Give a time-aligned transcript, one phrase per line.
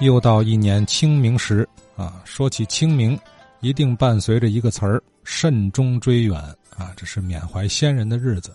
[0.00, 3.18] 又到一年清明时啊，说起清明，
[3.60, 6.40] 一定伴随着一个词儿“慎终追远”
[6.76, 8.54] 啊，这是缅怀先人的日子。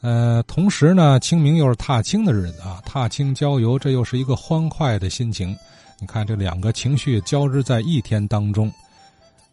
[0.00, 5.54] 呃，同时呢，清明又是踏青的日子啊，踏青郊游，这又是一个欢快的心情。
[6.00, 8.72] 你看这两个情绪交织在一天当中。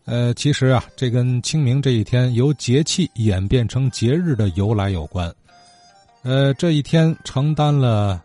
[0.06, 5.32] 呃，其实啊，这跟清明这一天由节气演变成节日的由来有关。
[6.24, 8.24] 呃，这一天承担了。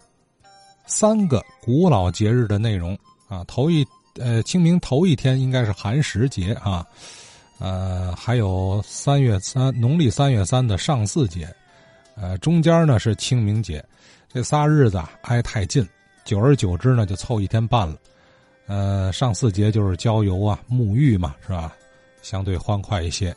[0.87, 2.97] 三个古老节日的内容
[3.29, 3.87] 啊，头一
[4.19, 6.87] 呃清明头一天应该是寒食节啊，
[7.59, 11.49] 呃还有三月三农历三月三的上巳节，
[12.17, 13.85] 呃中间呢是清明节，
[14.33, 15.87] 这仨日子啊挨太近，
[16.25, 17.97] 久而久之呢就凑一天半了。
[18.67, 21.75] 呃上巳节就是郊游啊沐浴嘛是吧，
[22.23, 23.35] 相对欢快一些，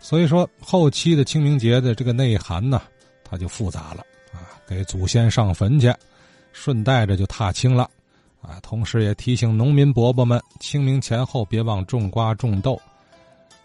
[0.00, 2.82] 所以说后期的清明节的这个内涵呢，
[3.22, 5.92] 它就复杂了啊，给祖先上坟去。
[6.52, 7.88] 顺带着就踏青了，
[8.42, 12.80] 啊，同时也提醒农民伯伯们，清明前后别忘种瓜种豆。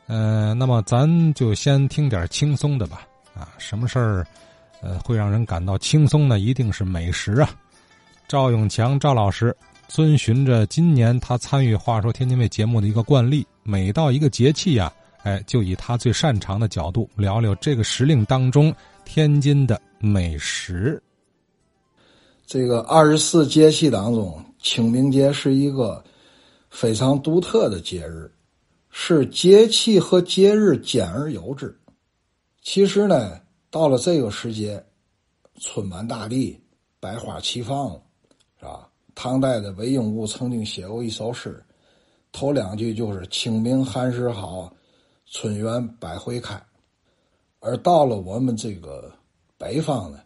[0.07, 3.07] 嗯，那么咱就先听点轻松的吧。
[3.33, 4.27] 啊，什么事儿，
[4.81, 6.39] 呃，会让人感到轻松呢？
[6.39, 7.49] 一定是美食啊。
[8.27, 9.55] 赵永强赵老师
[9.87, 14.91] 遵循着今年他参与《话说天津卫》节目的一个惯例，每到一个节气呀，
[15.23, 21.01] 哎，就以他最擅长的角度聊聊这个时令当中天津的美食。
[22.45, 26.03] 这个二十四节气当中，清明节是一个
[26.69, 28.31] 非常独特的节日，
[28.91, 31.75] 是节气和节日兼而有之。
[32.61, 34.83] 其实呢，到了这个时节，
[35.59, 36.59] 春满大地，
[36.99, 38.01] 百花齐放了，
[38.59, 38.91] 是吧？
[39.15, 41.65] 唐代的韦应物曾经写过一首诗，
[42.31, 44.71] 头两句就是“清明寒食好，
[45.31, 46.61] 春园百回开”。
[47.59, 49.11] 而到了我们这个
[49.57, 50.19] 北方呢，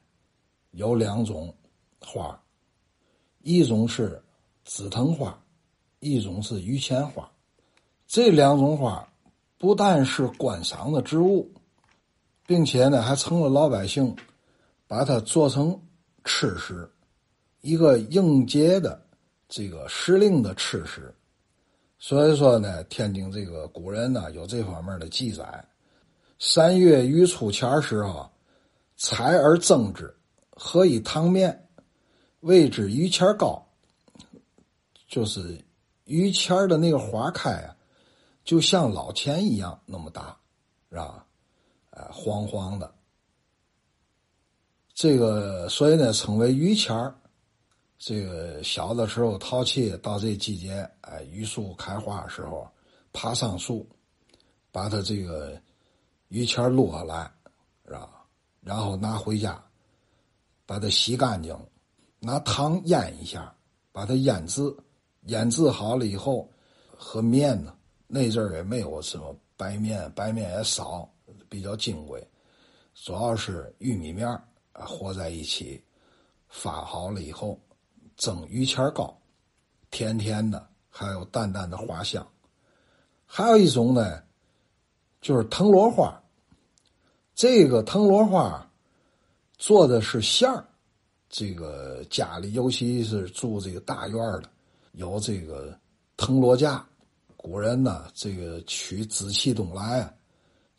[0.71, 1.55] 有两种。
[2.01, 2.41] 花，
[3.41, 4.21] 一种是
[4.65, 5.37] 紫藤花，
[5.99, 7.29] 一种是榆钱花。
[8.07, 9.07] 这两种花
[9.57, 11.51] 不但是观赏的植物，
[12.45, 14.15] 并且呢还成了老百姓
[14.87, 15.79] 把它做成
[16.23, 16.89] 吃食，
[17.61, 18.99] 一个应节的
[19.47, 21.13] 这个时令的吃食。
[21.99, 25.63] 所以说呢，天津这个古人呢有这方面的记载：
[26.39, 28.27] 三月余初前时候，
[28.95, 30.11] 采而蒸之，
[30.51, 31.68] 和以汤面。
[32.41, 33.61] 位置榆钱高，
[35.07, 35.63] 就是
[36.05, 37.75] 榆钱的那个花开啊，
[38.43, 40.37] 就像老钱一样那么大，
[40.89, 41.25] 是吧？
[41.91, 42.93] 哎，黄黄的。
[44.93, 47.13] 这个所以呢，称为榆钱。
[47.97, 52.65] 这个小的时候淘气，到这季节，哎，榆树开花的时候，
[53.11, 53.85] 爬上树，
[54.71, 55.61] 把它这个
[56.29, 57.29] 榆钱落下来，
[57.85, 58.25] 是吧？
[58.61, 59.61] 然后拿回家，
[60.65, 61.53] 把它洗干净。
[62.19, 63.53] 拿糖腌一下，
[63.91, 64.61] 把它腌制，
[65.27, 66.49] 腌制好了以后，
[66.97, 67.73] 和面呢，
[68.07, 71.09] 那阵儿也没有什么白面，白面也少，
[71.47, 72.21] 比较金贵，
[72.93, 75.81] 主要是玉米面啊和在一起，
[76.49, 77.59] 发好了以后，
[78.17, 79.17] 蒸榆钱糕，
[79.89, 82.25] 甜甜的，还有淡淡的花香。
[83.25, 84.21] 还有一种呢，
[85.21, 86.21] 就是藤萝花，
[87.33, 88.69] 这个藤萝花
[89.57, 90.65] 做的是馅儿。
[91.29, 94.49] 这个家里，尤其是住这个大院的，
[94.93, 95.77] 有这个
[96.17, 96.85] 藤萝架。
[97.37, 100.13] 古人呢，这个取紫气东来啊，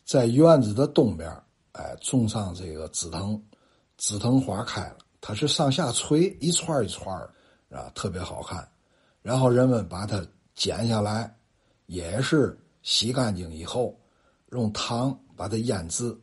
[0.04, 1.30] 在院子的东边，
[1.72, 3.40] 哎，种上这个紫藤，
[3.96, 7.16] 紫藤花开了，它是上下垂，一串一串
[7.70, 8.68] 啊，特别好看。
[9.22, 10.22] 然后人们把它
[10.54, 11.34] 剪下来，
[11.86, 13.98] 也是洗干净以后，
[14.50, 16.14] 用糖把它腌制，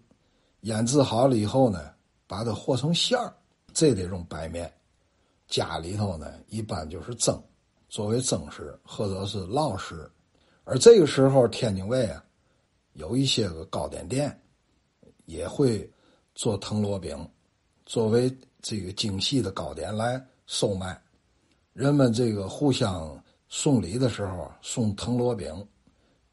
[0.62, 1.92] 腌制好了以后呢，
[2.28, 3.34] 把它和成馅儿。
[3.78, 4.74] 这得用白面，
[5.48, 7.40] 家里头呢一般就是蒸，
[7.90, 10.10] 作为蒸食或者是烙食。
[10.64, 12.26] 而这个时候，天津卫啊，
[12.94, 14.36] 有一些个糕点店
[15.26, 15.88] 也会
[16.34, 17.16] 做藤萝饼，
[17.86, 21.00] 作为这个精细的糕点来售卖。
[21.74, 25.54] 人们这个互相送礼的时候送藤萝饼，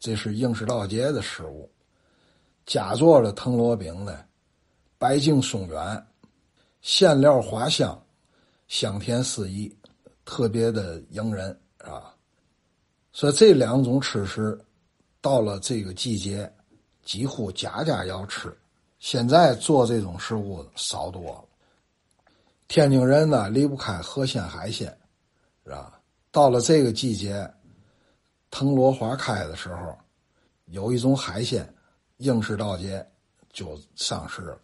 [0.00, 1.70] 这是应时道节的食物。
[2.64, 4.24] 家做的藤萝饼呢，
[4.96, 6.02] 白净松软。
[6.84, 7.98] 馅料花香，
[8.68, 9.74] 香甜四溢，
[10.26, 12.14] 特别的迎人啊！
[13.10, 14.62] 所以这两种吃食，
[15.22, 16.52] 到了这个季节，
[17.02, 18.54] 几乎家家要吃。
[18.98, 21.44] 现在做这种食物少多了。
[22.68, 24.86] 天津人呢离不开河鲜海鲜，
[25.64, 25.98] 是吧？
[26.30, 27.50] 到了这个季节，
[28.50, 29.96] 藤萝花开的时候，
[30.66, 31.66] 有一种海鲜，
[32.18, 33.04] 应时到节
[33.54, 34.60] 就上市了。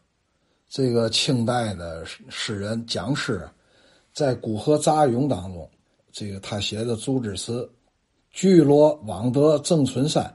[0.71, 3.45] 这个清代的诗人蒋诗，
[4.15, 5.69] 在《古河杂咏》当中
[6.13, 7.69] 这个他写的组织词：
[8.31, 10.33] 聚落望德正春山，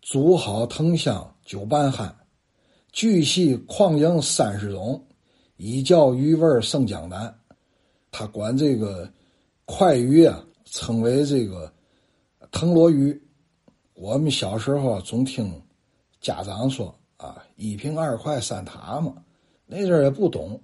[0.00, 2.14] 煮好藤香酒半酣，
[2.92, 5.04] 巨细旷营三十种，
[5.56, 7.36] 一教鱼味胜江南。
[8.12, 9.12] 他管这个
[9.64, 11.70] 快鱼啊称为这个
[12.52, 13.20] 藤萝鱼。
[13.94, 15.60] 我们小时候总听
[16.20, 19.12] 家长说啊，一平二块三塔嘛，
[19.66, 20.60] 那阵儿也不懂，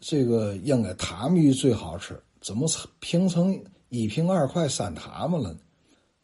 [0.00, 2.66] 这个应该塔米鱼最好吃，怎么
[2.98, 3.56] 评成
[3.90, 5.58] 一平二块三塔嘛了呢？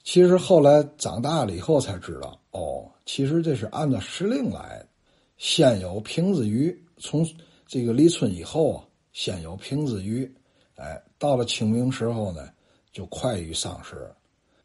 [0.03, 4.89] 其实后来长大了以后才知道，哦，其实这是按照时令来的。
[5.37, 7.27] 先有平子鱼，从
[7.67, 10.31] 这个立春以后啊，先有平子鱼，
[10.77, 12.49] 哎，到了清明时候呢，
[12.93, 14.11] 就快鱼上市，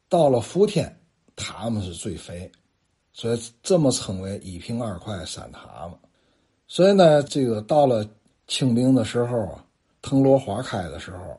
[0.08, 0.96] 到了伏天。
[1.42, 2.52] 塔嘛是最肥，
[3.14, 5.98] 所以这么称为一平二块三塔嘛。
[6.70, 8.08] 所以呢，这个到了
[8.48, 9.66] 清明的时候啊，
[10.04, 11.38] 藤萝花开的时候，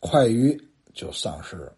[0.00, 0.60] 快鱼
[0.92, 1.72] 就上市。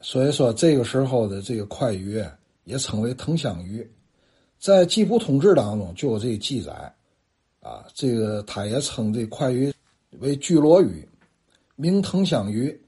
[0.00, 2.22] 所以说这个时候的这个快鱼
[2.64, 3.88] 也称为藤香鱼，
[4.58, 6.72] 在《吉普通志》当中就有这个记载，
[7.60, 9.72] 啊，这个他也称这快鱼
[10.18, 11.08] 为巨罗鱼，
[11.76, 12.78] 名藤香鱼，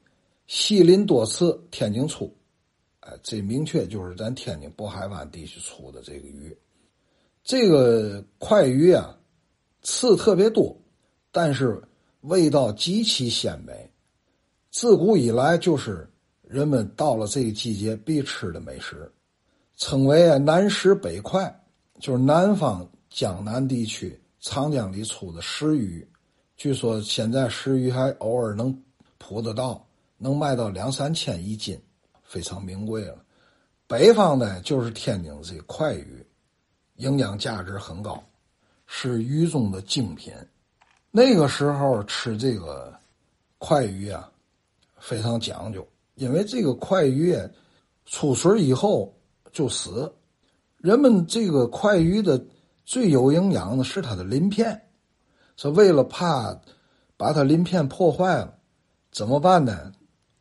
[0.49, 2.35] 细鳞多刺，天津出。
[3.01, 6.57] 哎这明确就是咱天津渤海湾地区出的这个鱼，
[7.49, 9.17] 这个快鱼啊，
[9.81, 10.77] 刺特别多，
[11.33, 11.83] 但是
[12.21, 13.91] 味道极其鲜美，
[14.71, 16.07] 自古以来就是
[16.43, 19.11] 人们到了这个季节必吃的美食，
[19.79, 21.65] 称为啊南食北快，
[21.99, 26.07] 就是南方江南地区长江里出的石鱼，
[26.55, 28.79] 据说现在石鱼还偶尔能
[29.17, 31.81] 捕得到，能卖到两三千一斤。
[32.25, 33.25] 非常名贵了，
[33.87, 36.18] 北方呢就是天津这快鱼，
[36.99, 38.23] 营养价值很高，
[38.87, 40.33] 是鱼中的精品。
[41.11, 42.95] 那个时候吃这个
[43.59, 44.31] 快鱼啊，
[44.99, 45.85] 非常讲究，
[46.15, 47.37] 因为这个快鱼
[48.07, 49.13] 出水以后
[49.51, 50.13] 就死。
[50.77, 52.41] 人们这个快鱼的
[52.85, 54.81] 最有营养的是它的鳞片，
[55.57, 56.57] 是为了怕
[57.17, 58.55] 把它鳞片破坏了，
[59.11, 59.91] 怎么办呢？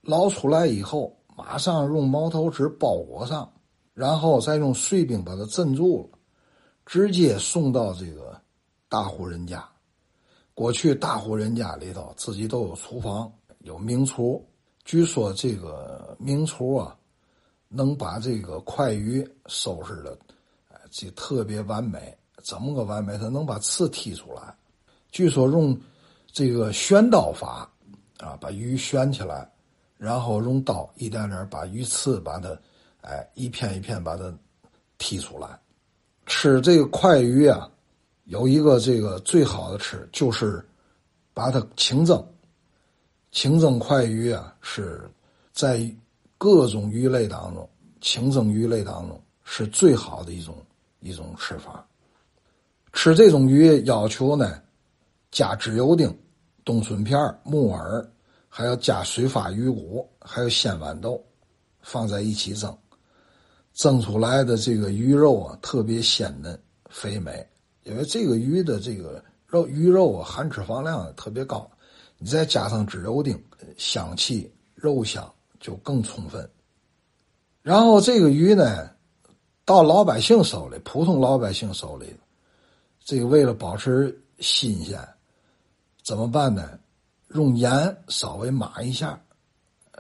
[0.01, 1.13] 捞出来以后。
[1.39, 3.48] 马上用毛头纸包裹上，
[3.94, 6.17] 然后再用碎冰把它镇住了，
[6.88, 8.39] 直接送到这个
[8.88, 9.63] 大户人家。
[10.54, 13.30] 过去大户人家里头自己都有厨房，
[13.60, 14.44] 有名厨。
[14.86, 16.98] 据说这个名厨啊，
[17.68, 20.18] 能把这个快鱼收拾的，
[20.69, 22.18] 哎，这特别完美。
[22.42, 23.18] 怎么个完美？
[23.18, 24.56] 他能把刺剔出来。
[25.12, 25.78] 据说用
[26.31, 27.69] 这个旋刀法
[28.19, 29.51] 啊，把鱼旋起来。
[29.98, 32.57] 然后用刀一点点把鱼刺把它，
[33.01, 34.33] 哎，一片一片把它
[34.98, 35.60] 剔出来。
[36.27, 37.68] 吃这个快鱼啊，
[38.25, 40.63] 有一个这个最好的吃就是
[41.33, 42.24] 把它清蒸。
[43.31, 45.09] 清蒸快鱼啊，是
[45.51, 45.91] 在
[46.38, 47.68] 各种鱼类当中，
[48.00, 50.56] 清蒸鱼类当中是最好的一种
[51.00, 51.83] 一种吃法。
[52.94, 54.62] 吃这种鱼要求呢，
[55.31, 56.15] 加豉油丁、
[56.63, 58.07] 冬笋片、木耳。
[58.50, 61.23] 还要加水发鱼骨，还有鲜豌豆，
[61.81, 62.75] 放在一起蒸，
[63.77, 66.59] 蒸出来的这个鱼肉啊，特别鲜嫩
[66.89, 67.47] 肥美。
[67.83, 71.69] 因为这个鱼的这个肉鱼肉啊，含脂肪量特别高，
[72.18, 73.39] 你再加上脂油丁，
[73.77, 76.50] 香气肉香就更充分。
[77.61, 78.90] 然后这个鱼呢，
[79.63, 82.16] 到老百姓手里，普通老百姓手里，
[83.06, 84.99] 这个为了保持新鲜，
[86.04, 86.80] 怎么办呢？
[87.35, 89.21] 用盐稍微码一下，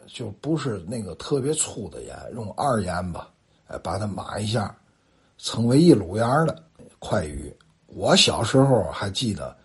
[0.07, 3.31] 就不是那个特别粗的盐，用二盐吧，
[3.67, 4.75] 哎，把它码一下，
[5.37, 6.63] 成为一卤盐的
[6.99, 7.55] 快鱼。
[7.87, 9.55] 我小时候还记得，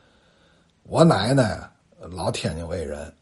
[0.85, 1.59] 我奶奶
[2.11, 3.13] 老天津卫人，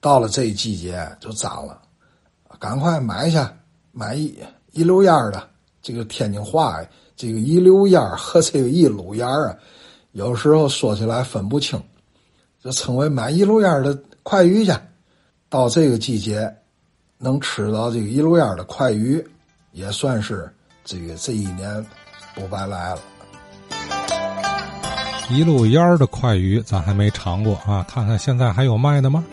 [0.00, 1.80] 到了这一季节就脏了，
[2.58, 3.38] 赶快买去，
[3.92, 4.38] 买一
[4.72, 5.48] 一溜烟的。
[5.82, 6.82] 这个天津话，
[7.14, 9.56] 这个一溜烟和这个一卤盐啊，
[10.12, 11.82] 有时候说起来分不清。
[12.62, 14.72] 就称为买一路烟的快鱼去，
[15.50, 16.50] 到这个季节，
[17.18, 19.22] 能吃到这个一路烟的快鱼，
[19.74, 20.48] 也算是
[20.84, 21.84] 这个这一年
[22.34, 23.00] 不白来了。
[25.28, 29.24] 一路烟的快鱼咱还没尝过啊，看看现在还有卖的吗？